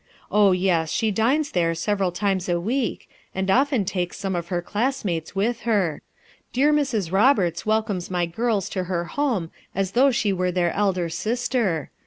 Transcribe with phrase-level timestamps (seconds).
[0.31, 4.59] Oh, yes, she dines there several times a week and often takes some of her
[4.59, 6.01] classmates with her*
[6.53, 7.11] Dear Mrs.
[7.11, 11.91] Roberts welcomes my girls to her home as though she were their elder sister.